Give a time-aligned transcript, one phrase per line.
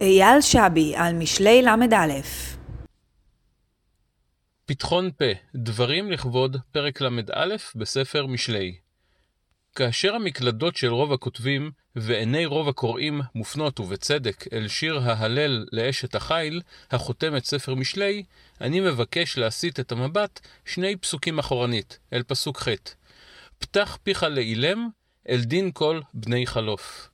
[0.00, 2.20] אייל שבי על משלי ל"א.
[4.66, 5.24] פתחון פה,
[5.54, 8.74] דברים לכבוד פרק ל"א בספר משלי.
[9.74, 16.62] כאשר המקלדות של רוב הכותבים ועיני רוב הקוראים מופנות ובצדק אל שיר ההלל לאשת החיל,
[16.90, 18.22] החותם את ספר משלי,
[18.60, 22.68] אני מבקש להסיט את המבט שני פסוקים אחורנית, אל פסוק ח'
[23.58, 24.88] פתח פיך לאילם,
[25.28, 27.10] אל דין כל בני חלוף.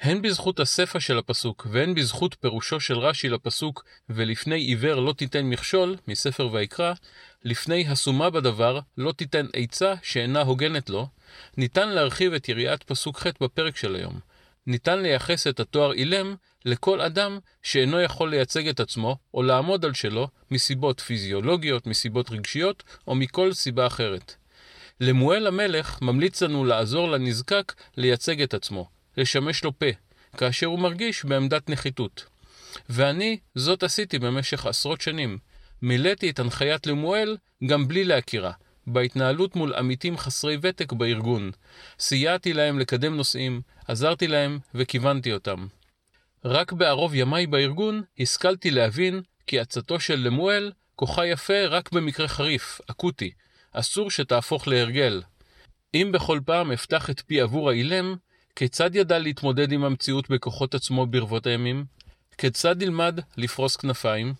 [0.00, 5.46] הן בזכות הסיפא של הפסוק, והן בזכות פירושו של רש"י לפסוק "ולפני עיוור לא תיתן
[5.46, 6.92] מכשול" מספר ויקרא,
[7.44, 11.08] לפני הסומה בדבר לא תיתן עצה שאינה הוגנת לו,
[11.56, 14.20] ניתן להרחיב את יריעת פסוק ח' בפרק של היום.
[14.66, 16.34] ניתן לייחס את התואר אילם
[16.64, 22.82] לכל אדם שאינו יכול לייצג את עצמו או לעמוד על שלו מסיבות פיזיולוגיות, מסיבות רגשיות
[23.06, 24.34] או מכל סיבה אחרת.
[25.00, 29.86] למואל המלך ממליץ לנו לעזור לנזקק לייצג את עצמו, לשמש לו פה,
[30.36, 32.26] כאשר הוא מרגיש בעמדת נחיתות.
[32.88, 35.38] ואני, זאת עשיתי במשך עשרות שנים.
[35.82, 37.36] מילאתי את הנחיית למואל
[37.66, 38.52] גם בלי להכירה,
[38.86, 41.50] בהתנהלות מול עמיתים חסרי ותק בארגון.
[41.98, 45.66] סייעתי להם לקדם נושאים, עזרתי להם וכיוונתי אותם.
[46.44, 52.80] רק בערוב ימיי בארגון השכלתי להבין כי עצתו של למואל כוחה יפה רק במקרה חריף,
[52.90, 53.30] אקוטי.
[53.72, 55.22] אסור שתהפוך להרגל.
[55.94, 58.16] אם בכל פעם אפתח את פי עבור האילם,
[58.56, 61.84] כיצד ידע להתמודד עם המציאות בכוחות עצמו ברבות הימים?
[62.38, 64.34] כיצד ילמד לפרוס כנפיים?